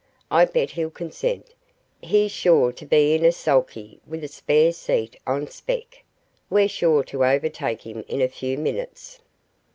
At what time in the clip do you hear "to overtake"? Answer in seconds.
7.03-7.83